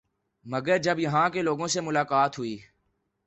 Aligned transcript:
مگر 0.45 0.77
جب 0.77 0.99
یہاں 0.99 1.29
کے 1.29 1.41
لوگوں 1.41 1.67
سے 1.67 1.81
ملاقات 1.81 2.37
ہوئی 2.39 2.57